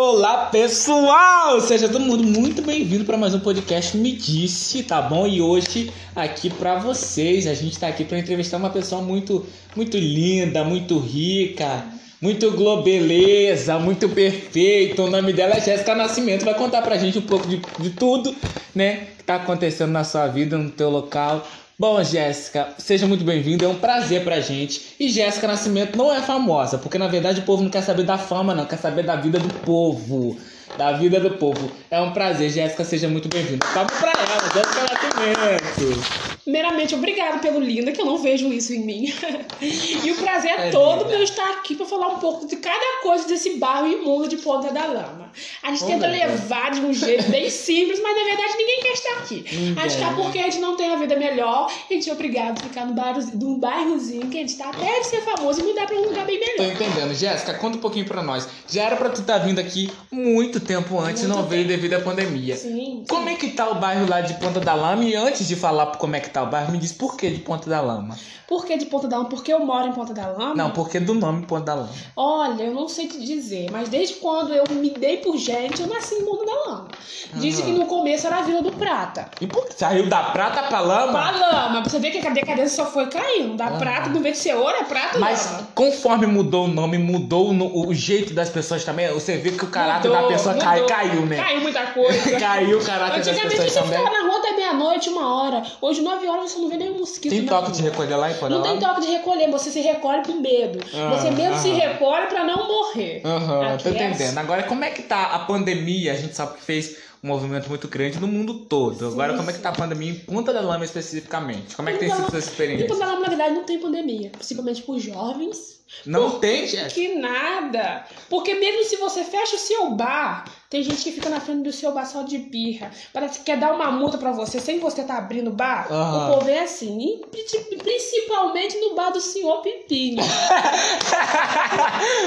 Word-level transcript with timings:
Olá 0.00 0.46
pessoal, 0.46 1.60
seja 1.60 1.88
todo 1.88 2.04
mundo 2.04 2.22
muito 2.22 2.62
bem-vindo 2.62 3.04
para 3.04 3.16
mais 3.16 3.34
um 3.34 3.40
podcast 3.40 3.96
Me 3.96 4.12
Disse, 4.12 4.84
tá 4.84 5.02
bom? 5.02 5.26
E 5.26 5.42
hoje 5.42 5.92
aqui 6.14 6.48
para 6.48 6.76
vocês, 6.76 7.48
a 7.48 7.54
gente 7.54 7.76
tá 7.76 7.88
aqui 7.88 8.04
para 8.04 8.16
entrevistar 8.16 8.58
uma 8.58 8.70
pessoa 8.70 9.02
muito, 9.02 9.44
muito 9.74 9.98
linda, 9.98 10.62
muito 10.62 11.00
rica, 11.00 11.84
muito 12.22 12.48
globeleza, 12.52 13.76
muito 13.80 14.08
perfeita. 14.08 15.02
O 15.02 15.10
nome 15.10 15.32
dela 15.32 15.56
é 15.56 15.60
Jéssica 15.60 15.96
Nascimento, 15.96 16.44
vai 16.44 16.54
contar 16.54 16.80
pra 16.82 16.96
gente 16.96 17.18
um 17.18 17.22
pouco 17.22 17.48
de, 17.48 17.60
de 17.80 17.90
tudo, 17.90 18.32
né, 18.72 19.08
que 19.18 19.24
tá 19.24 19.34
acontecendo 19.34 19.90
na 19.90 20.04
sua 20.04 20.28
vida, 20.28 20.56
no 20.56 20.70
teu 20.70 20.90
local. 20.90 21.44
Bom, 21.80 22.02
Jéssica, 22.02 22.74
seja 22.76 23.06
muito 23.06 23.22
bem-vinda, 23.22 23.64
é 23.64 23.68
um 23.68 23.78
prazer 23.78 24.24
pra 24.24 24.40
gente. 24.40 24.96
E 24.98 25.08
Jéssica 25.08 25.46
Nascimento 25.46 25.96
não 25.96 26.12
é 26.12 26.20
famosa, 26.20 26.76
porque 26.76 26.98
na 26.98 27.06
verdade 27.06 27.38
o 27.38 27.44
povo 27.44 27.62
não 27.62 27.70
quer 27.70 27.82
saber 27.82 28.02
da 28.02 28.18
fama, 28.18 28.52
não, 28.52 28.66
quer 28.66 28.78
saber 28.78 29.04
da 29.04 29.14
vida 29.14 29.38
do 29.38 29.48
povo. 29.60 30.36
Da 30.76 30.90
vida 30.90 31.20
do 31.20 31.30
povo. 31.38 31.70
É 31.88 32.00
um 32.00 32.12
prazer, 32.12 32.50
Jéssica, 32.50 32.84
seja 32.84 33.06
muito 33.06 33.28
bem-vinda. 33.28 33.64
Palma 33.72 33.90
pra 33.90 34.10
ela, 34.10 34.52
Jéssica 34.52 34.82
Nascimento. 34.92 36.27
Primeiramente, 36.48 36.94
obrigado 36.94 37.42
pelo 37.42 37.60
lindo, 37.60 37.92
que 37.92 38.00
eu 38.00 38.06
não 38.06 38.16
vejo 38.16 38.50
isso 38.50 38.72
em 38.72 38.78
mim. 38.80 39.12
e 39.60 40.10
o 40.10 40.14
prazer 40.16 40.50
é, 40.52 40.68
É 40.68 40.70
todo 40.70 41.00
linda. 41.00 41.10
meu 41.10 41.22
estar 41.22 41.50
aqui 41.50 41.74
para 41.74 41.84
falar 41.84 42.08
um 42.08 42.18
pouco 42.20 42.46
de 42.46 42.56
cada 42.56 43.02
coisa 43.02 43.28
desse 43.28 43.56
barro 43.58 43.86
imundo 43.86 44.26
de 44.26 44.38
Ponta 44.38 44.72
da 44.72 44.86
Lama. 44.86 45.30
A 45.62 45.68
gente 45.70 45.84
Oh, 45.84 45.86
tenta 45.88 46.06
levar 46.06 46.70
de 46.70 46.80
um 46.80 46.92
jeito 46.94 47.28
bem 47.30 47.50
simples, 47.50 48.00
mas 48.02 48.16
na 48.16 48.24
verdade 48.24 48.56
ninguém 48.56 48.80
quer 48.80 48.92
estar 48.92 49.12
aqui. 49.18 49.44
A 49.78 49.88
gente 49.88 50.00
tá 50.00 50.08
Ninguém. 50.10 50.24
porque 50.24 50.38
a 50.38 50.42
gente 50.44 50.58
não 50.58 50.74
tem 50.74 50.90
a 50.90 50.96
vida 50.96 51.16
melhor, 51.16 51.70
a 51.70 51.92
gente 51.92 52.08
é 52.08 52.12
obrigado 52.14 52.58
a 52.58 52.62
ficar 52.62 52.86
no 52.86 52.94
bairro, 52.94 53.20
num 53.34 53.58
bairrozinho 53.58 54.26
que 54.28 54.38
a 54.38 54.40
gente 54.40 54.56
tá 54.56 54.70
até 54.70 55.00
de 55.00 55.06
ser 55.06 55.20
famoso 55.20 55.60
e 55.60 55.64
mudar 55.64 55.84
pra 55.86 55.96
um 55.96 56.04
lugar 56.06 56.24
bem 56.24 56.40
Tô 56.40 56.62
melhor. 56.62 56.74
entendendo. 56.74 57.14
Jéssica, 57.14 57.52
conta 57.54 57.76
um 57.76 57.80
pouquinho 57.80 58.06
pra 58.06 58.22
nós. 58.22 58.48
Já 58.66 58.84
era 58.84 58.96
pra 58.96 59.10
tu 59.10 59.20
estar 59.20 59.36
vindo 59.36 59.58
aqui 59.58 59.90
muito 60.10 60.60
tempo 60.60 60.98
antes, 60.98 61.24
Muito 61.24 61.36
não 61.36 61.44
veio 61.46 61.66
tempo. 61.68 61.76
devido 61.76 61.92
à 61.94 62.00
pandemia. 62.00 62.56
Sim. 62.56 63.04
Como 63.06 63.28
é 63.28 63.34
que 63.34 63.50
tá 63.50 63.68
o 63.68 63.74
bairro 63.74 64.08
lá 64.08 64.22
de 64.22 64.32
Ponta 64.40 64.58
da 64.60 64.72
Lama? 64.74 65.04
E 65.04 65.14
antes 65.14 65.46
de 65.46 65.54
falar 65.54 65.96
como 65.98 66.16
é 66.16 66.20
que 66.20 66.30
tá 66.30 66.37
o 66.42 66.46
bairro, 66.46 66.72
me 66.72 66.78
diz 66.78 66.92
por 66.92 67.16
que 67.16 67.30
de 67.30 67.38
Ponta 67.40 67.68
da 67.68 67.80
Lama? 67.80 68.16
Por 68.46 68.64
que 68.64 68.76
de 68.78 68.86
Ponta 68.86 69.06
da 69.06 69.18
Lama? 69.18 69.28
Porque 69.28 69.52
eu 69.52 69.60
moro 69.60 69.86
em 69.88 69.92
Ponta 69.92 70.14
da 70.14 70.26
Lama. 70.28 70.54
Não, 70.54 70.70
por 70.70 70.88
que 70.88 70.98
do 70.98 71.12
nome 71.14 71.44
Ponta 71.46 71.64
da 71.66 71.74
Lama? 71.74 71.90
Olha, 72.16 72.62
eu 72.64 72.72
não 72.74 72.88
sei 72.88 73.06
te 73.06 73.18
dizer, 73.18 73.70
mas 73.70 73.88
desde 73.88 74.14
quando 74.14 74.54
eu 74.54 74.64
me 74.70 74.90
dei 74.90 75.18
por 75.18 75.36
gente, 75.36 75.82
eu 75.82 75.86
nasci 75.88 76.14
em 76.14 76.24
Ponta 76.24 76.46
da 76.46 76.54
Lama. 76.66 76.88
Dizem 77.34 77.64
Aham. 77.64 77.74
que 77.74 77.78
no 77.80 77.86
começo 77.86 78.26
era 78.26 78.38
a 78.38 78.42
Vila 78.42 78.62
do 78.62 78.72
Prata. 78.72 79.30
E 79.40 79.46
por 79.46 79.66
que 79.66 79.74
saiu 79.78 80.08
da 80.08 80.22
prata 80.24 80.62
pra 80.62 80.80
lama? 80.80 81.12
Pra 81.12 81.30
lama, 81.30 81.82
pra 81.82 81.90
você 81.90 81.98
ver 81.98 82.10
que 82.10 82.26
a 82.26 82.30
decadência 82.30 82.84
só 82.84 82.90
foi 82.90 83.06
caindo. 83.08 83.56
Da 83.56 83.66
Aham. 83.66 83.78
prata, 83.78 84.08
no 84.08 84.20
vez 84.20 84.36
de 84.38 84.42
ser 84.44 84.54
ouro, 84.54 84.76
é 84.76 84.84
prata 84.84 85.18
Mas 85.18 85.44
lama. 85.52 85.68
conforme 85.74 86.26
mudou 86.26 86.64
o 86.64 86.68
nome, 86.68 86.96
mudou 86.96 87.52
no- 87.52 87.86
o 87.86 87.92
jeito 87.92 88.32
das 88.32 88.48
pessoas 88.48 88.82
também. 88.84 89.12
Você 89.12 89.36
vê 89.36 89.50
que 89.50 89.64
o 89.64 89.68
caráter 89.68 90.08
Mudou, 90.08 90.22
da 90.22 90.28
pessoa 90.28 90.54
cai- 90.54 90.86
caiu, 90.86 91.26
né? 91.26 91.36
Caiu 91.36 91.60
muita 91.60 91.86
coisa. 91.88 92.08
Caiu 92.40 92.78
o 92.78 92.84
caráter 92.84 93.18
das 93.18 93.28
Antigamente 93.28 93.46
a 93.60 93.64
pessoas 93.64 93.72
gente 93.72 93.82
também. 93.84 93.98
ficava 93.98 94.16
na 94.22 94.28
rua 94.30 94.38
até 94.38 94.52
meia-noite, 94.56 95.08
uma 95.10 95.34
hora. 95.42 95.62
Hoje, 95.82 96.00
nove 96.00 96.26
horas, 96.28 96.52
você 96.52 96.58
não 96.58 96.68
vê 96.68 96.76
nenhum 96.76 96.98
mosquito. 96.98 97.30
Tem 97.30 97.46
toque 97.46 97.72
de 97.72 97.82
recolher 97.82 98.16
lá 98.16 98.30
em 98.30 98.34
Ponta 98.34 98.48
Não 98.48 98.62
tem 98.62 98.78
toque 98.78 99.00
de 99.00 99.08
recolher, 99.08 99.50
você 99.50 99.70
se 99.70 99.80
recolhe 99.80 100.22
por 100.22 100.36
medo. 100.36 100.78
Ah, 100.94 101.16
você 101.16 101.30
mesmo 101.30 101.58
se 101.58 101.70
recolhe 101.70 102.26
pra 102.26 102.44
não 102.44 102.68
morrer. 102.68 103.22
Aham, 103.24 103.76
tô 103.78 103.88
é 103.88 103.92
entendendo. 103.92 104.38
Agora, 104.38 104.62
como 104.64 104.84
é 104.84 104.90
que 104.90 105.02
tá 105.02 105.34
a 105.34 105.40
pandemia? 105.40 106.12
A 106.12 106.16
gente 106.16 106.34
sabe 106.34 106.58
que 106.58 106.62
fez 106.62 106.96
um 107.22 107.28
movimento 107.28 107.68
muito 107.68 107.88
grande 107.88 108.18
no 108.18 108.26
mundo 108.28 108.66
todo. 108.66 109.06
Agora, 109.06 109.36
como 109.36 109.50
é 109.50 109.52
que 109.52 109.58
tá 109.58 109.70
a 109.70 109.72
pandemia 109.72 110.12
em 110.12 110.14
Ponta 110.14 110.52
da 110.52 110.60
Lama 110.60 110.84
especificamente? 110.84 111.74
Como 111.74 111.88
é 111.88 111.92
que 111.92 111.98
tem 111.98 112.10
sido 112.10 112.18
sua 112.18 112.26
Em 112.26 112.30
Ponta 112.30 112.38
experiência? 112.38 112.96
da 112.96 113.06
Lama, 113.06 113.20
na 113.20 113.28
verdade, 113.28 113.54
não 113.54 113.64
tem 113.64 113.78
pandemia. 113.78 114.30
Principalmente 114.30 114.82
por 114.82 114.98
jovens. 114.98 115.78
Não 116.04 116.38
tem, 116.38 116.66
Jéssica? 116.66 116.94
Que 116.94 117.14
nada. 117.16 118.06
Porque 118.28 118.54
mesmo 118.54 118.84
se 118.84 118.96
você 118.96 119.24
fecha 119.24 119.56
o 119.56 119.58
seu 119.58 119.90
bar, 119.90 120.44
tem 120.70 120.82
gente 120.82 121.02
que 121.02 121.12
fica 121.12 121.30
na 121.30 121.40
frente 121.40 121.62
do 121.62 121.72
seu 121.72 121.92
bar 121.92 122.04
só 122.04 122.22
de 122.22 122.36
birra. 122.38 122.90
Parece 123.12 123.38
que 123.38 123.44
quer 123.46 123.56
dar 123.56 123.72
uma 123.72 123.90
multa 123.90 124.18
pra 124.18 124.32
você 124.32 124.60
sem 124.60 124.78
você 124.78 125.00
estar 125.00 125.16
abrindo 125.16 125.48
o 125.48 125.52
bar. 125.52 125.86
Aham. 125.90 126.30
O 126.30 126.34
povo 126.34 126.50
é 126.50 126.60
assim. 126.60 126.98
E 127.00 127.26
pri- 127.26 127.76
principalmente 127.78 128.76
no 128.78 128.94
bar 128.94 129.10
do 129.10 129.20
senhor 129.20 129.62
Pipinho. 129.62 130.22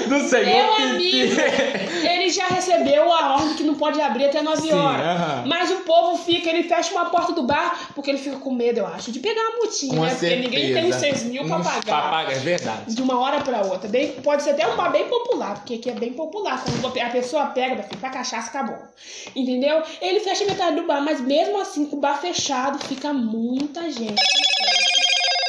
Não 0.07 0.27
sei, 0.27 0.45
Meu 0.45 0.73
amigo, 0.75 1.33
ele 2.09 2.29
já 2.29 2.47
recebeu 2.47 3.11
a 3.11 3.35
ordem 3.35 3.53
que 3.55 3.63
não 3.63 3.75
pode 3.75 3.99
abrir 4.01 4.25
até 4.25 4.41
9 4.41 4.61
Sim, 4.61 4.73
horas. 4.73 5.05
aham. 5.05 5.43
Mas 5.45 5.71
o 5.71 5.77
povo 5.77 6.17
fica, 6.17 6.49
ele 6.49 6.63
fecha 6.63 6.91
uma 6.93 7.05
porta 7.05 7.33
do 7.33 7.43
bar 7.43 7.91
porque 7.95 8.09
ele 8.09 8.17
fica 8.19 8.37
com 8.37 8.51
medo, 8.53 8.79
eu 8.79 8.87
acho, 8.87 9.11
de 9.11 9.19
pegar 9.19 9.41
uma 9.41 9.57
multinha, 9.57 9.95
Com 9.95 10.03
né? 10.03 10.09
Porque 10.11 10.35
ninguém 10.35 10.73
tem 10.73 10.89
os 10.89 10.95
6 10.95 11.23
mil 11.23 11.45
pra 11.45 11.59
pagar. 11.59 11.83
pra 11.83 12.01
pagar, 12.09 12.31
É 12.33 12.39
verdade. 12.39 12.95
de 12.95 13.01
uma 13.01 13.19
hora 13.19 13.41
pra 13.41 13.61
outra. 13.61 13.87
Bem, 13.87 14.11
pode 14.23 14.43
ser 14.43 14.51
até 14.51 14.67
um 14.67 14.75
bar 14.75 14.91
bem 14.91 15.07
popular, 15.07 15.55
porque 15.55 15.75
aqui 15.75 15.89
é 15.89 15.93
bem 15.93 16.13
popular. 16.13 16.63
Quando 16.81 16.99
a 16.99 17.09
pessoa 17.09 17.45
pega, 17.47 17.75
meu 17.75 17.83
filho, 17.83 17.99
cachaça 18.31 18.49
acabou. 18.49 18.77
Entendeu? 19.35 19.83
Ele 20.01 20.21
fecha 20.21 20.45
metade 20.45 20.77
do 20.77 20.87
bar, 20.87 21.01
mas 21.01 21.19
mesmo 21.19 21.59
assim, 21.59 21.85
com 21.85 21.97
o 21.97 21.99
bar 21.99 22.19
fechado, 22.19 22.79
fica 22.87 23.13
muita 23.13 23.91
gente 23.91 24.21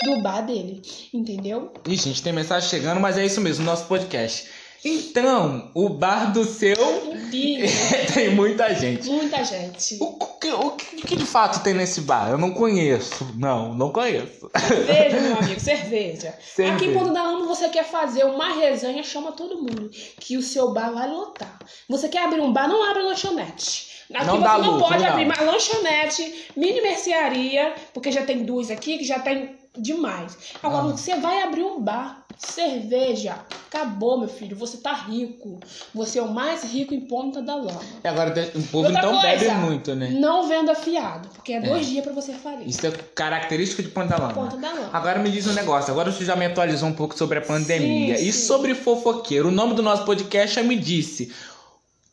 do 0.04 0.20
bar 0.20 0.43
dele. 0.43 0.82
Entendeu? 1.15 1.72
Ih, 1.87 1.97
gente, 1.97 2.22
tem 2.22 2.32
mensagem 2.32 2.69
chegando, 2.69 3.00
mas 3.00 3.16
é 3.16 3.25
isso 3.25 3.41
mesmo, 3.41 3.65
nosso 3.65 3.87
podcast. 3.87 4.48
Então, 4.84 5.71
o 5.75 5.88
bar 5.88 6.32
do 6.32 6.44
seu 6.44 7.12
Diga, 7.32 7.66
tem 8.15 8.31
muita 8.34 8.75
gente. 8.75 9.09
muita 9.09 9.43
gente. 9.44 9.97
O 10.00 10.12
que, 10.38 10.48
o 10.53 10.70
que, 10.72 10.97
o 10.97 11.00
que 11.06 11.16
de 11.16 11.25
fato 11.26 11.62
tem 11.62 11.75
nesse 11.75 12.03
bar? 12.03 12.31
Eu 12.31 12.38
não 12.38 12.53
conheço. 12.53 13.26
Não, 13.37 13.72
não 13.75 13.91
conheço. 13.91 14.50
Cerveja, 14.69 15.20
meu 15.20 15.37
amigo, 15.38 15.60
cerveja. 15.60 16.34
Cerveja. 16.54 16.75
Aqui 16.76 16.84
em 16.87 16.92
Ponta 16.92 17.10
da 17.12 17.22
Lama 17.22 17.47
você 17.47 17.69
quer 17.69 17.84
fazer 17.84 18.25
uma 18.25 18.54
resenha, 18.54 19.03
chama 19.03 19.32
todo 19.32 19.56
mundo. 19.56 19.91
Que 20.21 20.37
o 20.37 20.42
seu 20.42 20.72
bar 20.72 20.92
vai 20.92 21.09
lotar. 21.09 21.59
Você 21.88 22.09
quer 22.09 22.25
abrir 22.25 22.41
um 22.41 22.53
bar, 22.53 22.69
não 22.69 22.88
abre 22.91 23.03
lanchonete. 23.03 23.91
Aqui 24.12 24.26
Não 24.26 24.37
você 24.41 24.47
não 24.47 24.72
lucro, 24.72 24.88
pode 24.88 25.03
não. 25.04 25.10
abrir 25.10 25.25
mais 25.25 25.41
lanchonete, 25.41 26.44
mini 26.54 26.82
mercearia, 26.82 27.75
porque 27.94 28.12
já 28.12 28.22
tem 28.26 28.44
duas 28.44 28.71
aqui 28.71 28.98
que 28.98 29.04
já 29.04 29.19
tem 29.21 29.56
demais. 29.78 30.37
Agora, 30.62 30.84
Ah. 30.88 30.91
você 30.91 31.16
vai 31.16 31.41
abrir 31.42 31.62
um 31.62 31.81
bar, 31.81 32.22
cerveja. 32.38 33.37
Acabou, 33.69 34.19
meu 34.19 34.28
filho. 34.28 34.56
Você 34.56 34.76
tá 34.76 34.93
rico. 34.93 35.59
Você 35.94 36.19
é 36.19 36.22
o 36.22 36.28
mais 36.28 36.62
rico 36.62 36.93
em 36.93 37.00
Ponta 37.00 37.41
da 37.41 37.54
Lama. 37.54 37.81
E 38.04 38.09
agora 38.09 38.31
o 38.54 38.62
povo 38.65 38.87
Outra 38.87 38.98
então 38.98 39.20
bebe 39.22 39.44
coisa, 39.47 39.54
muito, 39.54 39.94
né? 39.94 40.10
Não 40.10 40.47
venda 40.48 40.75
fiado, 40.75 41.28
porque 41.31 41.54
é 41.54 41.60
dois 41.60 41.87
dias 41.87 42.04
pra 42.04 42.12
você 42.12 42.32
falir. 42.32 42.69
Isso 42.69 42.87
é 42.87 42.91
característico 42.91 43.82
de 43.82 43.88
Ponta 43.88 44.09
da 44.09 44.19
Lama. 44.19 44.34
Ponta 44.34 44.56
da 44.56 44.72
Lama. 44.72 44.91
Agora 44.92 45.19
me 45.19 45.31
diz 45.31 45.47
um 45.47 45.54
negócio. 45.54 45.91
Agora 45.91 46.12
você 46.12 46.25
já 46.25 46.37
me 46.37 46.44
atualizou 46.44 46.88
um 46.88 46.92
pouco 46.92 47.16
sobre 47.16 47.38
a 47.38 47.42
pandemia. 47.42 48.19
Sim, 48.19 48.25
e 48.25 48.32
sim. 48.32 48.47
sobre 48.47 48.75
fofoqueiro. 48.75 49.48
O 49.48 49.53
nome 49.53 49.75
do 49.75 49.82
nosso 49.82 50.04
podcast 50.04 50.59
é 50.59 50.62
Me 50.62 50.76
Disse. 50.76 51.32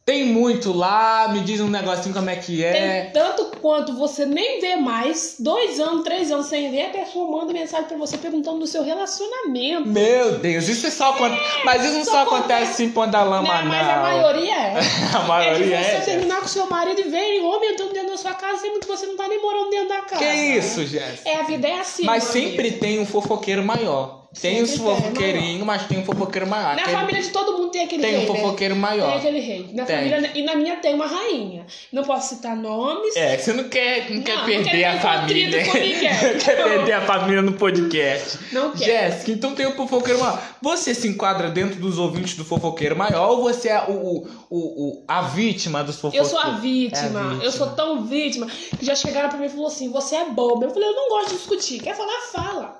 Tem 0.09 0.25
muito 0.25 0.73
lá, 0.75 1.27
me 1.31 1.41
diz 1.41 1.61
um 1.61 1.67
negocinho 1.67 2.15
como 2.15 2.31
é 2.31 2.35
que 2.35 2.63
é. 2.63 2.71
Tem 3.03 3.11
tanto 3.13 3.45
quanto 3.61 3.93
você 3.95 4.25
nem 4.25 4.59
vê 4.59 4.75
mais, 4.75 5.35
dois 5.37 5.79
anos, 5.79 6.03
três 6.03 6.31
anos 6.31 6.47
sem 6.47 6.71
ver, 6.71 6.87
a 6.87 6.89
pessoa 6.89 7.29
manda 7.29 7.53
mensagem 7.53 7.85
pra 7.87 7.95
você 7.95 8.17
perguntando 8.17 8.57
do 8.57 8.65
seu 8.65 8.83
relacionamento. 8.83 9.87
Meu 9.87 10.39
Deus, 10.39 10.67
isso 10.67 10.87
é 10.87 10.89
só 10.89 11.11
acontece. 11.11 11.41
Mas 11.63 11.83
isso 11.85 11.93
não 11.99 12.05
só 12.05 12.23
acontece- 12.23 12.53
acontece 12.53 12.83
em 12.85 12.89
Ponta 12.89 13.21
Lama, 13.21 13.53
Né? 13.53 13.61
não. 13.61 13.69
Mas 13.69 13.87
a 13.87 14.01
maioria 14.01 14.55
é. 14.55 14.79
A 15.15 15.19
maioria 15.27 15.75
é 15.77 15.79
de 15.83 15.85
você 16.05 16.11
é. 16.11 16.15
terminar 16.15 16.39
com 16.41 16.47
seu 16.47 16.65
marido 16.67 16.99
e 17.01 17.03
ver 17.03 17.41
homem 17.43 17.71
entrando 17.73 17.93
dentro 17.93 18.09
da 18.09 18.17
sua 18.17 18.33
casa, 18.33 18.61
sendo 18.61 18.79
que 18.79 18.87
você 18.87 19.05
não 19.05 19.15
tá 19.15 19.27
nem 19.27 19.39
morando 19.39 19.69
dentro 19.69 19.89
da 19.89 20.01
casa. 20.01 20.23
Que 20.23 20.33
isso, 20.33 20.85
Jéssica? 20.87 21.29
É, 21.29 21.35
a 21.35 21.43
vida 21.43 21.67
é 21.67 21.79
assim. 21.79 22.03
Mas 22.03 22.23
sempre 22.23 22.71
tem 22.71 22.99
um 22.99 23.05
fofoqueiro 23.05 23.63
maior. 23.63 24.18
Tem 24.39 24.61
os 24.61 24.69
tem, 24.69 24.77
fofoqueirinhos, 24.79 25.65
mas 25.65 25.87
tem 25.87 25.97
um 25.99 26.05
fofoqueiro 26.05 26.45
maior. 26.45 26.75
Na 26.75 26.81
Aquele- 26.83 26.97
família 26.97 27.21
de 27.23 27.29
todo 27.29 27.57
mundo 27.57 27.71
tem 27.71 27.83
aquele 27.83 28.01
Tem 28.03 28.11
rei, 28.11 28.19
um 28.29 28.31
né? 28.33 28.39
fofoqueiro 28.39 28.75
maior. 28.75 29.07
Tem 29.09 29.17
aquele 29.17 29.39
rei. 29.39 29.69
Na 29.73 29.85
Tem. 29.85 29.95
família, 29.97 30.31
e 30.35 30.43
na 30.43 30.55
minha 30.55 30.75
tem 30.75 30.93
uma 30.93 31.07
rainha. 31.07 31.65
Não 31.91 32.03
posso 32.03 32.35
citar 32.35 32.55
nomes. 32.55 33.15
É, 33.15 33.37
você 33.37 33.53
não 33.53 33.63
quer, 33.69 34.11
não 34.11 34.21
quer 34.21 34.33
Não, 34.33 34.39
não 34.41 34.45
perder 34.45 34.69
quero 34.69 34.97
a 34.97 35.01
família. 35.01 35.65
Não 35.65 36.39
quer 36.39 36.63
perder 36.63 36.91
a 36.93 37.01
família 37.01 37.41
no 37.41 37.53
podcast. 37.53 38.39
Não 38.51 38.71
quero. 38.71 38.83
Jéssica, 38.85 39.31
então 39.31 39.55
tem 39.55 39.65
o 39.65 39.75
fofoqueiro 39.75 40.19
maior. 40.19 40.39
Você 40.61 40.93
se 40.93 41.07
enquadra 41.07 41.49
dentro 41.49 41.79
dos 41.79 41.97
ouvintes 41.97 42.35
do 42.35 42.45
fofoqueiro 42.45 42.95
maior 42.95 43.31
ou 43.31 43.41
você 43.41 43.69
é 43.69 43.83
o, 43.87 44.27
o, 44.47 44.57
o, 44.57 45.03
a 45.07 45.23
vítima 45.23 45.83
dos 45.83 45.95
Eu 45.95 46.01
fofoqueiros? 46.01 46.29
sou 46.29 46.39
a 46.39 46.49
vítima. 46.51 47.19
É 47.19 47.23
a 47.23 47.27
vítima. 47.29 47.43
Eu 47.43 47.51
sou 47.51 47.69
tão 47.71 48.03
vítima 48.05 48.45
que 48.77 48.85
já 48.85 48.93
chegaram 48.93 49.29
pra 49.29 49.39
mim 49.39 49.45
e 49.47 49.49
falaram 49.49 49.67
assim: 49.67 49.89
você 49.91 50.15
é 50.17 50.25
boba. 50.25 50.65
Eu 50.65 50.69
falei: 50.69 50.87
eu 50.87 50.93
não 50.95 51.09
gosto 51.09 51.29
de 51.31 51.37
discutir. 51.37 51.79
Quer 51.81 51.95
falar? 51.95 52.19
Fala. 52.31 52.78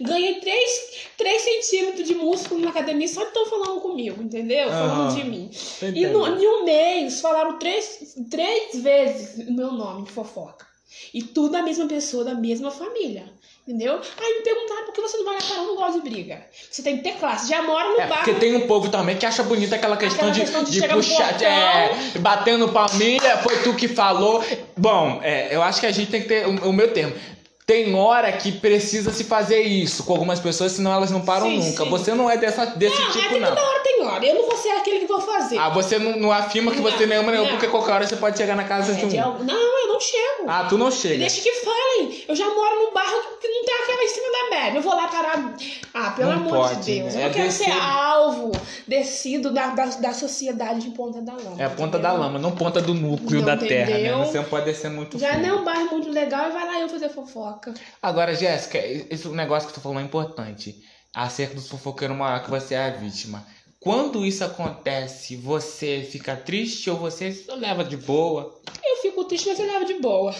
Ganhei 0.00 0.40
3, 0.40 1.42
centímetros 1.42 2.08
de 2.08 2.14
músculo 2.14 2.60
na 2.60 2.70
academia 2.70 3.06
só 3.06 3.22
estão 3.22 3.44
falando 3.46 3.80
comigo, 3.80 4.22
entendeu? 4.22 4.68
Falando 4.68 5.14
de 5.14 5.24
mim. 5.24 5.50
Tô 5.78 5.86
E 5.86 6.06
no, 6.06 6.26
em 6.26 6.46
um 6.46 6.64
mês 6.64 7.20
falaram 7.20 7.58
três, 7.58 8.16
três 8.30 8.82
vezes 8.82 9.46
o 9.46 9.52
meu 9.52 9.72
nome 9.72 10.04
de 10.04 10.12
fofoca. 10.12 10.66
E 11.12 11.22
tudo 11.22 11.50
da 11.50 11.62
mesma 11.62 11.86
pessoa, 11.86 12.24
da 12.24 12.34
mesma 12.34 12.70
família. 12.70 13.30
Entendeu? 13.68 14.00
Aí 14.18 14.38
me 14.38 14.42
perguntaram 14.42 14.86
por 14.86 14.94
que 14.94 15.00
você 15.00 15.16
não 15.18 15.24
vai 15.24 15.36
para 15.36 15.56
eu 15.56 15.66
não 15.66 15.76
gosto 15.76 16.02
de 16.02 16.10
briga. 16.10 16.44
Você 16.70 16.82
tem 16.82 16.96
que 16.96 17.04
ter 17.04 17.16
classe. 17.18 17.48
Já 17.48 17.62
mora 17.62 17.88
no 17.90 18.00
É, 18.00 18.06
porque 18.06 18.34
tem 18.34 18.56
um 18.56 18.66
povo 18.66 18.88
também 18.88 19.16
que 19.16 19.26
acha 19.26 19.42
bonita 19.42 19.76
aquela 19.76 19.96
questão, 19.96 20.28
Aquela 20.28 20.32
de, 20.32 20.40
questão 20.40 20.64
de 20.64 20.80
de 20.80 20.88
puxar, 20.88 21.40
é, 21.42 22.18
batendo 22.18 22.68
palmilha, 22.70 23.36
foi 23.38 23.62
tu 23.62 23.74
que 23.74 23.86
falou. 23.86 24.42
Bom, 24.76 25.20
é, 25.22 25.54
eu 25.54 25.62
acho 25.62 25.78
que 25.78 25.86
a 25.86 25.92
gente 25.92 26.10
tem 26.10 26.22
que 26.22 26.28
ter 26.28 26.48
o, 26.48 26.70
o 26.70 26.72
meu 26.72 26.92
termo. 26.92 27.14
Tem 27.70 27.94
hora 27.94 28.32
que 28.32 28.50
precisa 28.50 29.12
se 29.12 29.22
fazer 29.22 29.60
isso 29.62 30.02
com 30.02 30.12
algumas 30.12 30.40
pessoas, 30.40 30.72
senão 30.72 30.92
elas 30.92 31.10
não 31.12 31.20
param 31.20 31.46
Sim, 31.46 31.58
nunca. 31.58 31.84
sim. 31.84 31.90
Você 31.90 32.14
não 32.14 32.28
é 32.28 32.36
dessa, 32.36 32.66
desse 32.66 33.00
Não, 33.00 33.10
tipo, 33.12 33.26
até 33.26 33.38
não. 33.38 33.48
toda 33.48 33.62
hora 33.62 33.80
tem 33.80 33.90
senhora, 34.00 34.26
eu 34.26 34.34
não 34.34 34.46
vou 34.46 34.56
ser 34.56 34.70
aquele 34.70 35.00
que 35.00 35.06
vou 35.06 35.20
fazer. 35.20 35.58
Ah, 35.58 35.68
você 35.68 35.98
não, 35.98 36.16
não 36.16 36.32
afirma 36.32 36.72
que 36.72 36.80
você 36.80 37.06
Não, 37.06 37.14
não 37.14 37.22
ama 37.22 37.30
nenhum, 37.32 37.44
não. 37.44 37.50
porque 37.52 37.68
qualquer 37.68 37.92
hora 37.92 38.06
você 38.06 38.16
pode 38.16 38.36
chegar 38.38 38.56
na 38.56 38.64
casa 38.64 38.94
de 38.94 39.02
É, 39.02 39.04
um. 39.04 39.08
de 39.08 39.18
algo- 39.18 39.44
Não, 39.44 39.54
eu 39.54 39.88
não 39.92 40.00
chego. 40.00 40.44
Ah, 40.48 40.64
tu 40.68 40.76
não 40.78 40.90
chega. 40.90 41.18
Deixa 41.18 41.40
que 41.42 41.52
falem. 41.52 42.24
Eu 42.26 42.34
já 42.34 42.46
moro 42.46 42.76
num 42.76 42.92
bairro 42.92 43.20
que 43.40 43.46
não 43.46 43.64
tem 43.64 43.74
aquela 43.82 44.02
em 44.02 44.08
cima 44.08 44.26
da 44.32 44.56
média. 44.56 44.78
Eu 44.78 44.82
vou 44.82 44.94
lá 44.96 45.06
parar. 45.08 45.54
Ah, 45.94 46.10
pelo 46.10 46.30
amor 46.32 46.50
pode, 46.68 46.80
de 46.80 47.00
Deus. 47.00 47.14
né? 47.14 47.20
Eu 47.20 47.24
não 47.24 47.30
É 47.30 47.34
quero 47.34 47.52
ser 47.52 47.64
descido. 47.66 47.80
alvo, 47.86 48.52
descido 49.00 49.52
da, 49.52 49.68
da, 49.74 49.86
da 49.86 50.12
sociedade 50.12 50.80
de 50.80 50.90
Ponta 50.90 51.20
da 51.22 51.34
Lama. 51.34 51.56
É 51.58 51.64
a 51.64 51.70
ponta 51.70 51.82
entendeu? 51.98 52.00
da 52.00 52.12
lama, 52.12 52.38
não 52.38 52.52
ponta 52.52 52.80
do 52.80 52.94
núcleo 52.94 53.40
Não, 53.40 53.46
da 53.46 53.56
terra, 53.56 53.90
né? 53.90 54.00
entendeu? 54.00 54.18
Você 54.24 54.38
não 54.38 54.44
pode 54.44 54.64
descer 54.66 54.90
muito 54.90 55.18
Já 55.18 55.38
não 55.38 55.48
é 55.48 55.52
um 55.54 55.64
bairro 55.64 55.90
muito 55.90 56.08
legal 56.10 56.48
e 56.48 56.52
vai 56.52 56.66
lá 56.66 56.80
eu 56.80 56.88
fazer 56.88 57.08
fofoca. 57.08 57.72
Agora, 58.02 58.34
Jéssica, 58.34 58.78
esse 58.78 59.28
negócio 59.28 59.68
que 59.68 59.74
tu 59.74 59.80
falou 59.80 59.98
é 59.98 60.02
importante. 60.02 60.76
Acerca 61.14 61.54
do 61.56 61.62
fofoqueiro 61.62 62.14
maior 62.14 62.42
que 62.42 62.50
você 62.50 62.74
é 62.74 62.84
a 62.86 62.90
vítima. 62.90 63.44
Quando 63.80 64.26
isso 64.26 64.44
acontece, 64.44 65.36
você 65.36 66.06
fica 66.08 66.36
triste 66.36 66.90
ou 66.90 66.98
você 66.98 67.34
leva 67.56 67.82
de 67.82 67.96
boa? 67.96 68.54
Eu 68.84 68.96
fico 68.96 69.24
triste, 69.24 69.48
mas 69.48 69.58
eu 69.58 69.66
levo 69.66 69.86
de 69.86 69.94
boa. 69.94 70.34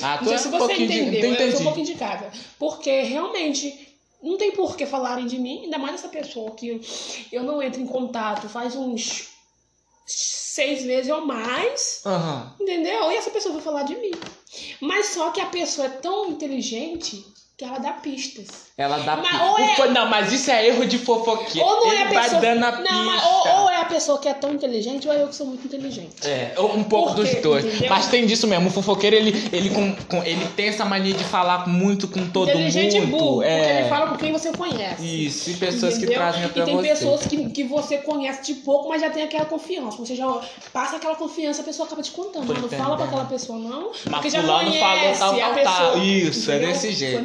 Ah, 0.00 0.18
tu 0.22 0.32
é 0.32 0.38
se 0.38 0.46
um 0.48 0.50
você 0.52 0.74
de- 0.76 0.84
entendeu, 0.84 1.36
tu 1.36 1.42
eu 1.42 1.50
sou 1.52 1.60
um 1.60 1.64
pouquinho 1.64 1.86
de 1.86 1.94
casa. 1.94 2.30
Porque 2.58 3.02
realmente 3.02 3.83
não 4.24 4.38
tem 4.38 4.52
por 4.52 4.76
que 4.76 4.86
falarem 4.86 5.26
de 5.26 5.38
mim, 5.38 5.64
ainda 5.64 5.78
mais 5.78 5.94
essa 5.96 6.08
pessoa 6.08 6.50
que 6.52 6.80
eu 7.30 7.42
não 7.42 7.62
entro 7.62 7.80
em 7.80 7.86
contato 7.86 8.48
faz 8.48 8.74
uns 8.74 9.28
seis 10.06 10.84
meses 10.84 11.10
ou 11.12 11.26
mais. 11.26 12.00
Aham. 12.06 12.56
Entendeu? 12.58 13.12
E 13.12 13.16
essa 13.16 13.30
pessoa 13.30 13.54
vai 13.54 13.62
falar 13.62 13.82
de 13.82 13.96
mim. 13.96 14.12
Mas 14.80 15.06
só 15.06 15.30
que 15.30 15.40
a 15.40 15.46
pessoa 15.46 15.88
é 15.88 15.90
tão 15.90 16.30
inteligente 16.30 17.24
que 17.56 17.64
ela 17.64 17.78
dá 17.78 17.92
pistas. 17.92 18.64
Ela 18.76 18.98
dá 18.98 19.14
Mas 19.16 19.28
pi- 19.28 19.36
ou 19.44 19.58
é- 19.84 19.88
Não, 19.90 20.08
mas 20.08 20.32
isso 20.32 20.50
é 20.50 20.66
erro 20.66 20.84
de 20.86 20.98
fofoqueiro. 20.98 21.64
Ou 21.64 21.76
não 21.84 21.92
Ele 21.92 21.96
é 21.96 22.02
a 22.02 22.08
vai 22.08 22.22
pessoa. 22.24 22.40
dando 22.40 22.64
a 22.64 22.70
não, 22.72 22.78
pista. 22.82 22.94
mas 23.04 23.24
ou, 23.24 23.48
ou 23.62 23.70
é 23.70 23.76
a 23.76 23.84
pessoa 23.84 24.18
que 24.18 24.28
é 24.28 24.34
tão 24.34 24.52
inteligente, 24.52 25.06
ou 25.06 25.14
é 25.14 25.22
eu 25.22 25.28
que 25.28 25.36
sou 25.36 25.46
muito 25.46 25.64
inteligente. 25.64 26.26
É, 26.26 26.52
um 26.58 26.82
pouco 26.82 27.14
dos 27.14 27.32
dois. 27.36 27.64
entendeu? 27.64 27.88
Mas 27.90 28.08
tem 28.08 28.26
disso 28.26 28.48
mesmo. 28.48 28.66
O 28.68 28.72
fofoqueiro, 28.72 29.14
ele, 29.14 29.48
ele, 29.52 29.70
com, 29.70 29.94
com- 30.08 30.24
ele 30.24 30.44
tem 30.56 30.66
essa 30.66 30.84
mania 30.84 31.14
de 31.14 31.22
falar 31.22 31.68
muito 31.68 32.08
com 32.08 32.28
todo 32.28 32.48
inteligente 32.50 32.94
mundo. 32.98 33.04
e 33.04 33.10
burro, 33.12 33.34
porque 33.36 33.48
é. 33.48 33.80
ele 33.82 33.88
fala 33.88 34.06
com 34.08 34.16
quem 34.16 34.32
você 34.32 34.50
conhece. 34.50 35.24
Isso, 35.26 35.50
e 35.50 35.54
pessoas 35.54 35.92
que 35.94 35.98
Entendeu? 36.06 36.18
trazem 36.18 36.44
até 36.44 36.60
E 36.60 36.64
tem 36.64 36.74
você. 36.76 36.88
pessoas 36.88 37.26
que, 37.28 37.50
que 37.50 37.62
você 37.62 37.98
conhece 37.98 38.42
de 38.42 38.54
pouco, 38.62 38.88
mas 38.88 39.00
já 39.00 39.10
tem 39.10 39.22
aquela 39.22 39.44
confiança. 39.44 39.96
Você 39.98 40.16
já 40.16 40.26
passa 40.72 40.96
aquela 40.96 41.14
confiança, 41.14 41.62
a 41.62 41.64
pessoa 41.64 41.86
acaba 41.86 42.02
te 42.02 42.10
contando. 42.10 42.48
Tô 42.48 42.52
Não 42.54 42.60
entendendo. 42.62 42.80
fala 42.82 42.96
pra 42.96 43.04
aquela 43.04 43.24
pessoa, 43.26 43.56
não. 43.60 43.92
Mas 43.92 44.02
porque 44.14 44.30
já 44.30 44.42
conhece 44.42 45.20
falou 45.20 45.38
tal, 45.38 45.52
a 45.52 45.54
tal. 45.62 45.98
Isso, 45.98 46.50
é 46.50 46.56
entendeu? 46.56 46.72
desse 46.72 46.92
jeito. 46.92 47.22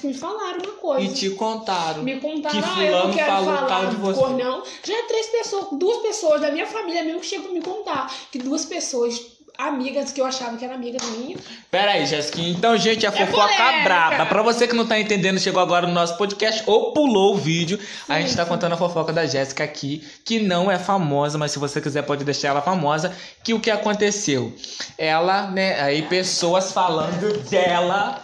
Que 0.00 0.06
me 0.06 0.14
falaram 0.14 0.58
uma 0.62 0.72
coisa. 0.74 1.04
E 1.04 1.14
te 1.14 1.30
contaram. 1.30 2.02
Me 2.02 2.20
contaram, 2.20 2.60
que 2.60 2.66
ah, 2.66 2.84
eu 2.84 2.92
não 2.92 3.00
fulano 3.00 3.14
quero 3.14 3.32
falou 3.32 3.54
falar 3.54 3.66
tal 3.66 3.86
de 3.86 3.96
você. 3.96 4.20
cor, 4.20 4.30
não. 4.30 4.62
Já 4.84 4.94
é 4.94 5.02
três 5.04 5.26
pessoas, 5.26 5.66
duas 5.72 5.98
pessoas 5.98 6.40
da 6.40 6.50
minha 6.50 6.66
família 6.66 7.02
mesmo 7.02 7.20
que 7.20 7.26
chegam 7.26 7.50
a 7.50 7.52
me 7.52 7.62
contar. 7.62 8.14
Que 8.30 8.38
duas 8.38 8.64
pessoas, 8.66 9.20
amigas 9.56 10.12
que 10.12 10.20
eu 10.20 10.26
achava 10.26 10.56
que 10.56 10.64
eram 10.64 10.74
amigas 10.74 11.02
minhas. 11.10 11.40
Pera 11.70 11.92
aí, 11.92 12.06
Jéssica. 12.06 12.40
Então, 12.40 12.76
gente, 12.76 13.06
a 13.06 13.12
fofoca 13.12 13.48
polêmica. 13.48 13.84
braba. 13.84 14.26
Pra 14.26 14.42
você 14.42 14.68
que 14.68 14.74
não 14.74 14.86
tá 14.86 15.00
entendendo, 15.00 15.38
chegou 15.38 15.62
agora 15.62 15.86
no 15.86 15.92
nosso 15.92 16.16
podcast 16.16 16.62
ou 16.66 16.92
pulou 16.92 17.34
o 17.34 17.38
vídeo, 17.38 17.78
a 18.08 18.20
gente 18.20 18.36
tá 18.36 18.44
contando 18.44 18.72
a 18.72 18.76
fofoca 18.76 19.12
da 19.12 19.26
Jéssica 19.26 19.64
aqui, 19.64 20.06
que 20.24 20.38
não 20.38 20.70
é 20.70 20.78
famosa, 20.78 21.38
mas 21.38 21.52
se 21.52 21.58
você 21.58 21.80
quiser 21.80 22.02
pode 22.02 22.24
deixar 22.24 22.48
ela 22.48 22.62
famosa, 22.62 23.16
que 23.42 23.54
o 23.54 23.60
que 23.60 23.70
aconteceu? 23.70 24.52
Ela, 24.98 25.50
né, 25.50 25.80
aí 25.80 26.02
pessoas 26.02 26.72
falando 26.72 27.38
dela 27.48 28.22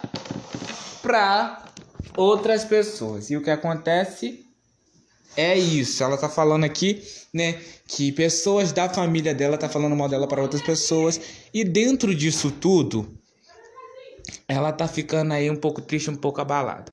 pra 1.09 1.65
outras 2.19 2.67
pessoas. 2.67 3.31
E 3.31 3.37
o 3.37 3.43
que 3.43 3.49
acontece 3.49 4.45
é 5.35 5.57
isso. 5.59 6.05
Ela 6.05 6.19
tá 6.19 6.29
falando 6.29 6.65
aqui, 6.65 7.03
né, 7.33 7.59
que 7.87 8.13
pessoas 8.13 8.73
da 8.73 8.91
família 8.91 9.35
dela 9.35 9.57
tá 9.57 9.71
falando 9.71 9.97
mal 9.97 10.07
dela 10.07 10.29
para 10.29 10.43
outras 10.43 10.61
pessoas. 10.61 11.19
E 11.55 11.65
dentro 11.65 12.15
disso 12.15 12.51
tudo, 12.51 13.19
ela 14.51 14.73
tá 14.73 14.89
ficando 14.89 15.35
aí 15.35 15.51
um 15.51 15.57
pouco 15.57 15.83
triste, 15.83 16.09
um 16.09 16.17
pouco 16.17 16.41
abalada. 16.41 16.87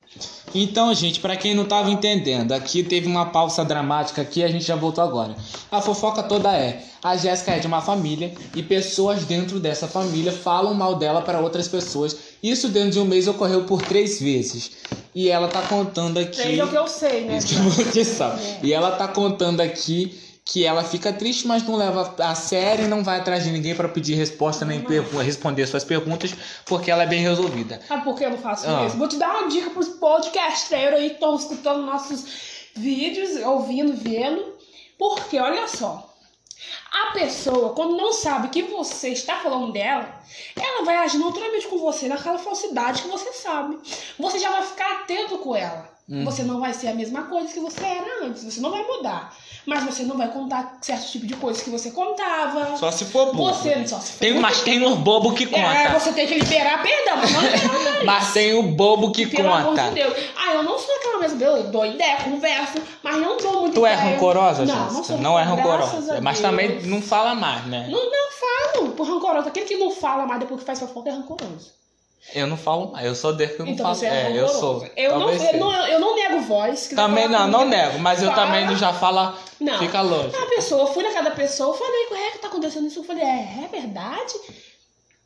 Então, 0.54 0.94
gente, 0.94 1.22
pra 1.22 1.38
quem 1.38 1.56
não 1.56 1.64
tava 1.64 1.90
entendendo, 1.90 2.52
aqui 2.52 2.84
teve 2.84 3.08
uma 3.08 3.28
pausa 3.28 3.64
dramática 3.64 4.22
aqui, 4.22 4.44
a 4.44 4.50
gente 4.50 4.66
já 4.66 4.76
voltou 4.76 5.02
agora. 5.02 5.34
A 5.72 5.80
fofoca 5.80 6.22
toda 6.22 6.54
é: 6.54 6.84
a 7.02 7.16
Jéssica 7.16 7.54
é 7.54 7.60
de 7.60 7.66
uma 7.66 7.82
família 7.82 8.34
e 8.54 8.62
pessoas 8.62 9.24
dentro 9.24 9.58
dessa 9.58 9.88
família 9.88 10.34
falam 10.34 10.74
mal 10.74 10.96
dela 10.96 11.22
para 11.22 11.40
outras 11.40 11.70
pessoas. 11.70 12.18
Isso 12.44 12.68
dentro 12.68 12.92
de 12.92 13.00
um 13.00 13.06
mês 13.06 13.26
ocorreu 13.26 13.64
por 13.64 13.82
três 13.82 14.20
vezes. 14.20 14.72
E 15.16 15.30
ela 15.30 15.48
tá 15.48 15.62
contando 15.62 16.18
aqui. 16.18 16.36
Três 16.36 16.60
é 16.60 16.64
o 16.66 16.68
que 16.68 16.78
eu 16.78 16.88
sei, 16.90 17.24
né? 17.24 17.40
Que 17.48 17.56
você 17.56 18.04
sabe. 18.04 18.42
E 18.64 18.74
ela 18.74 18.92
tá 18.92 19.08
contando 19.08 19.62
aqui 19.62 20.20
que 20.48 20.64
ela 20.64 20.84
fica 20.84 21.12
triste, 21.12 21.48
mas 21.48 21.64
não 21.64 21.76
leva 21.76 22.14
a 22.20 22.36
sério 22.36 22.86
e 22.86 22.88
não 22.88 23.04
vai 23.04 23.20
atrás 23.20 23.44
de 23.44 23.50
ninguém 23.50 23.74
pra 23.74 23.90
pedir 23.90 24.14
resposta 24.14 24.64
nem 24.64 24.80
pergu- 24.80 25.18
responder 25.18 25.66
suas 25.66 25.84
perguntas, 25.84 26.36
porque 26.66 26.92
ela 26.92 27.02
é 27.02 27.08
bem 27.08 27.22
resolvida. 27.24 27.82
Sabe 27.88 28.04
por 28.04 28.16
que 28.16 28.24
eu 28.24 28.30
não 28.30 28.38
faço 28.38 28.70
Ah. 28.70 28.86
isso? 28.86 28.96
Vou 28.96 29.08
te 29.08 29.18
dar 29.18 29.30
uma 29.40 29.48
dica 29.50 29.72
pros 29.72 29.88
podcasteiros 29.90 31.00
aí 31.00 31.10
que 31.10 31.16
estão 31.16 31.36
escutando 31.36 31.82
nossos 31.84 32.26
vídeos, 32.76 33.42
ouvindo, 33.44 33.94
vendo. 33.98 34.54
Porque, 35.00 35.40
olha 35.40 35.68
só. 35.68 36.14
A 36.92 37.12
pessoa, 37.14 37.74
quando 37.74 37.98
não 37.98 38.14
sabe 38.14 38.50
que 38.50 38.62
você 38.62 39.10
está 39.10 39.38
falando 39.40 39.74
dela, 39.74 40.08
ela 40.56 40.86
vai 40.86 40.98
agir 40.98 41.18
naturalmente 41.18 41.68
com 41.68 41.80
você 41.80 42.08
naquela 42.08 42.38
falsidade 42.38 43.02
que 43.02 43.08
você 43.08 43.34
sabe. 43.34 43.78
Você 44.20 44.38
já 44.40 44.52
vai 44.52 44.62
ficar 44.62 45.02
atento 45.02 45.40
com 45.40 45.56
ela. 45.56 45.90
Uhum. 46.08 46.24
Você 46.24 46.44
não 46.44 46.60
vai 46.60 46.72
ser 46.72 46.90
a 46.90 46.94
mesma 46.94 47.24
coisa 47.24 47.52
que 47.52 47.60
você 47.60 47.84
era 47.84 48.24
antes. 48.26 48.44
Você 48.44 48.62
não 48.62 48.70
vai 48.70 48.84
mudar. 48.84 49.36
Mas 49.66 49.84
você 49.84 50.04
não 50.04 50.16
vai 50.16 50.28
contar 50.28 50.78
certo 50.80 51.10
tipo 51.12 51.26
de 51.26 51.36
coisas 51.36 51.64
que 51.64 51.72
você 51.72 51.90
contava. 51.90 52.78
Só 52.78 52.92
se 52.92 53.06
for 53.06 53.34
bobo. 53.34 53.52
Você 53.52 53.88
só 53.88 54.00
se 54.00 54.20
Tem, 54.20 54.36
mas 54.40 54.62
tem 54.62 54.86
um 54.86 54.96
bobo 54.98 55.34
que 55.34 55.46
É, 55.46 55.48
conta. 55.48 56.00
você 56.00 56.14
tem 56.14 56.28
que 56.28 56.36
liberar 56.36 56.84
perdão, 56.84 57.18
mas 57.18 57.32
não 57.34 57.42
liberar 57.42 57.74
nariz. 57.84 58.04
Mas 58.06 58.34
tem 58.34 58.54
o 58.54 58.62
bobo 58.62 59.12
que 59.12 59.26
Pelo 59.26 59.52
amor 59.52 59.70
conta. 59.70 59.90
de 59.90 59.96
Deus. 59.96 60.14
Ah, 60.38 60.54
eu 60.54 60.62
não 60.62 60.78
sou 60.78 60.96
aquela 60.96 61.18
mesma, 61.18 61.42
eu 61.44 61.64
dou 61.72 61.84
ideia, 61.84 62.18
converso, 62.18 62.78
mas 63.02 63.18
não 63.18 63.38
dou 63.38 63.62
muito 63.62 63.74
Tu 63.74 63.86
é 63.88 63.94
ideia. 63.96 64.12
rancorosa, 64.12 64.64
Não, 64.66 64.76
não 64.76 64.84
Jéssica? 64.90 65.04
sou. 65.06 65.18
Não 65.18 65.40
é 65.40 65.42
rancorosa. 65.42 66.22
Mas 66.22 66.40
também 66.40 66.84
não 66.84 67.02
fala 67.02 67.34
mais, 67.34 67.66
né? 67.66 67.88
Não, 67.90 68.00
não 68.12 68.30
falo 68.32 68.92
por 68.92 69.08
rancorosa. 69.08 69.48
Aquele 69.50 69.66
que 69.66 69.78
não 69.78 69.90
fala 69.90 70.28
mais 70.28 70.40
depois 70.40 70.60
que 70.60 70.68
faz 70.68 70.80
fofoca 70.80 71.10
é 71.10 71.14
rancoroso. 71.14 71.74
Eu 72.34 72.48
não 72.48 72.58
falo 72.58 72.92
mais. 72.92 73.06
Eu 73.06 73.16
sou 73.16 73.34
desse 73.34 73.56
que 73.56 73.62
eu 73.62 73.66
não 73.66 73.74
Então 73.74 73.86
falo. 73.86 73.96
você 73.96 74.06
é 74.08 74.32
é, 74.32 74.40
eu 74.42 74.48
sou. 74.48 74.88
Eu 74.96 75.20
não, 75.20 75.30
eu, 75.32 75.58
não, 75.58 75.88
eu 75.88 76.00
não 76.00 76.16
nego 76.16 76.40
voz. 76.42 76.88
que 76.88 76.96
tá 76.96 77.04
Também 77.04 77.28
não, 77.28 77.48
não 77.48 77.66
nego. 77.66 78.00
Mas 78.00 78.22
eu 78.22 78.30
Fala. 78.32 78.46
também 78.46 78.66
não 78.66 78.76
já 78.76 78.92
fala. 78.94 79.38
Não. 79.60 79.78
Fica 79.80 80.02
longe. 80.02 80.36
A 80.36 80.46
pessoa, 80.48 80.82
eu 80.82 80.88
fui 80.94 81.04
na 81.04 81.12
casa 81.12 81.30
da 81.30 81.36
pessoa, 81.36 81.70
eu 81.76 81.80
falei, 81.80 82.28
é 82.28 82.32
que 82.32 82.40
tá 82.40 82.48
acontecendo 82.48 82.88
isso? 82.88 83.00
Eu 83.00 83.04
falei, 83.04 83.24
é, 83.24 83.64
é 83.64 83.68
verdade? 83.72 84.34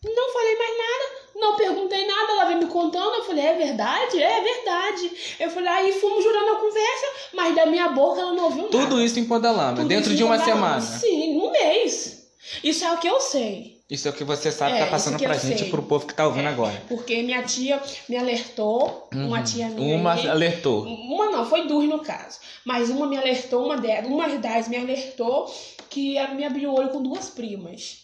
Não 0.04 0.32
falei 0.34 0.58
mais 0.58 0.78
nada, 0.78 1.12
não 1.36 1.56
perguntei 1.58 2.08
nada, 2.08 2.32
ela 2.32 2.46
veio 2.46 2.60
me 2.60 2.68
contando, 2.68 3.16
eu 3.16 3.24
falei, 3.26 3.46
é 3.46 3.54
verdade? 3.54 4.22
É 4.24 4.42
verdade. 4.42 5.12
Eu 5.40 5.50
falei, 5.50 5.70
aí 5.70 5.92
fomos 6.00 6.24
jurando 6.24 6.52
a 6.54 6.56
conversa, 6.56 7.06
mas 7.34 7.56
da 7.56 7.66
minha 7.66 7.90
boca 7.90 8.22
ela 8.22 8.32
não 8.34 8.46
ouviu 8.46 8.64
nada. 8.64 8.78
Tudo 8.78 9.02
isso 9.02 9.20
em 9.20 9.26
Ponta 9.26 9.52
Lama, 9.52 9.78
Tudo 9.78 9.88
dentro 9.88 10.16
de 10.16 10.24
uma 10.24 10.40
semana. 10.40 10.80
Sim, 10.80 11.38
um 11.42 11.52
mês. 11.52 12.30
Isso 12.64 12.86
é 12.86 12.94
o 12.94 12.98
que 12.98 13.08
eu 13.08 13.20
sei. 13.20 13.79
Isso 13.90 14.08
é 14.08 14.12
o 14.12 14.14
que 14.14 14.24
você 14.24 14.52
sabe, 14.52 14.78
É, 14.78 14.86
tá 14.86 14.92
passando 14.92 15.18
pra 15.18 15.34
gente 15.34 15.58
sei. 15.60 15.68
e 15.68 15.72
pro 15.72 15.82
povo 15.82 16.06
que 16.06 16.14
tá 16.14 16.28
ouvindo 16.28 16.48
agora. 16.48 16.80
Porque 16.88 17.24
minha 17.24 17.42
tia 17.42 17.82
me 18.08 18.16
alertou, 18.18 19.10
uma 19.12 19.42
tia 19.42 19.68
minha. 19.70 19.96
Uhum. 19.96 20.02
Uma 20.02 20.14
aí- 20.14 20.30
alertou. 20.30 20.84
Uma 20.86 21.32
não, 21.32 21.46
foi 21.50 21.66
duas 21.68 21.90
no 21.90 21.98
caso. 22.00 22.38
Mas 22.64 22.92
uma 22.92 23.08
me 23.08 23.18
alertou, 23.18 23.66
uma 23.66 23.78
delas, 23.78 24.06
uma 24.06 24.30
das 24.38 24.68
me 24.68 24.78
alertou 24.78 25.52
que 25.90 26.16
ela 26.18 26.36
me 26.36 26.46
abriu 26.46 26.70
o 26.70 26.78
olho 26.78 26.90
com 26.90 27.02
duas 27.02 27.30
primas. 27.32 28.02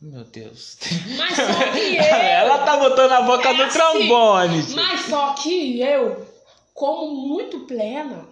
Meu 0.00 0.22
Deus. 0.24 0.76
Mas 1.16 1.34
só 1.34 1.72
que 1.72 1.96
eu. 1.96 2.02
Ela 2.04 2.58
tá 2.58 2.76
botando 2.76 3.10
a 3.12 3.22
boca 3.22 3.48
É 3.48 3.52
no 3.52 3.62
assim. 3.64 3.78
trombone. 3.78 4.62
gente. 4.62 4.74
Mas 4.76 5.00
só 5.06 5.32
que 5.32 5.80
eu, 5.80 6.24
como 6.72 7.10
muito 7.26 7.60
plena, 7.60 8.28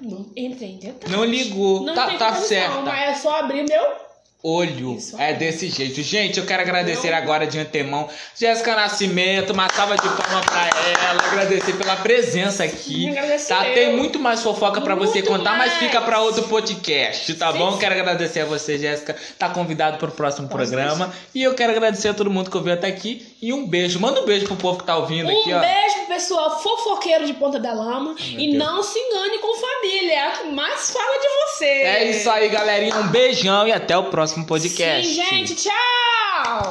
não 0.00 0.26
entrei 0.34 0.70
em 0.70 0.78
detalhes. 0.78 1.10
Não 1.14 1.24
ligou. 1.24 1.82
Não 1.82 1.94
tá 1.94 2.16
tá 2.16 2.34
certa. 2.36 2.80
Mas 2.80 3.10
é 3.10 3.14
só 3.20 3.40
abrir 3.40 3.64
meu. 3.68 4.10
Olho. 4.42 4.98
É 5.18 5.32
desse 5.34 5.68
jeito. 5.68 6.02
Gente, 6.02 6.40
eu 6.40 6.44
quero 6.44 6.62
agradecer 6.62 7.10
Não. 7.10 7.16
agora 7.18 7.46
de 7.46 7.60
antemão. 7.60 8.08
Jéssica 8.36 8.74
Nascimento, 8.74 9.52
uma 9.52 9.68
salva 9.72 9.94
de 9.94 10.02
palmas 10.02 10.44
pra 10.46 10.68
ela. 11.08 11.22
Agradecer 11.26 11.74
pela 11.74 11.94
presença 11.96 12.64
aqui. 12.64 13.14
Tá? 13.46 13.68
eu. 13.68 13.74
Tem 13.74 13.96
muito 13.96 14.18
mais 14.18 14.42
fofoca 14.42 14.80
pra 14.80 14.96
você 14.96 15.22
contar, 15.22 15.56
mas 15.56 15.68
mais. 15.74 15.78
fica 15.78 16.00
pra 16.00 16.20
outro 16.20 16.42
podcast, 16.48 17.34
tá 17.34 17.52
Sim, 17.52 17.58
bom? 17.58 17.72
sim. 17.72 17.78
Quero 17.78 17.94
agradecer 17.94 18.40
a 18.40 18.44
você, 18.44 18.76
Jéssica. 18.78 19.16
Tá 19.38 19.48
convidado 19.48 19.98
pro 19.98 20.10
próximo 20.10 20.48
Com 20.48 20.56
programa. 20.56 21.14
E 21.32 21.40
eu 21.42 21.54
quero 21.54 21.70
agradecer 21.70 22.08
a 22.08 22.14
todo 22.14 22.28
mundo 22.28 22.50
que 22.50 22.56
ouviu 22.56 22.72
até 22.72 22.88
aqui. 22.88 23.36
E 23.40 23.52
um 23.52 23.64
beijo. 23.66 24.00
Manda 24.00 24.22
um 24.22 24.24
beijo 24.26 24.46
pro 24.46 24.56
povo 24.56 24.78
que 24.80 24.84
tá 24.84 24.96
ouvindo 24.96 25.30
Um 25.30 25.40
aqui, 25.40 25.52
ó. 25.52 25.60
beijo 25.60 25.94
pro 25.98 26.06
pessoal 26.16 26.60
fofoqueiro 26.60 27.26
de 27.26 27.34
Ponta 27.34 27.60
da 27.60 27.72
Lama. 27.72 28.16
e 28.18 28.48
Deus. 28.50 28.54
não 28.58 28.82
se 28.82 28.98
engane 28.98 29.38
com 29.38 29.54
família. 29.54 30.12
É 30.14 30.26
a 30.26 30.30
que 30.32 30.48
mais 30.48 30.90
fala 30.90 31.20
de 31.20 31.28
você. 31.62 31.66
É 31.66 32.10
isso 32.10 32.28
aí, 32.28 32.48
galerinha. 32.48 32.96
Um 32.96 33.08
beijão 33.08 33.66
e 33.66 33.72
até 33.72 33.96
o 33.96 34.04
próximo 34.04 34.44
podcast. 34.44 35.06
Sim, 35.06 35.22
gente. 35.22 35.54
Tchau! 35.54 36.62